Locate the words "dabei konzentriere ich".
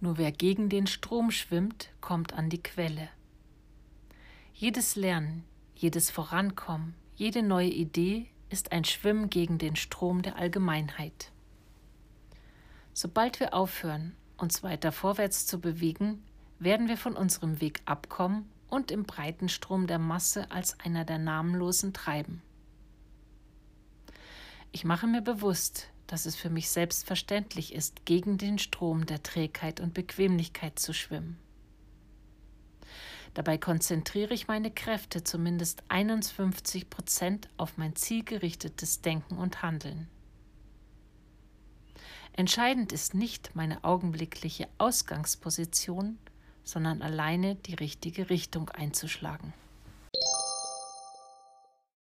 33.34-34.48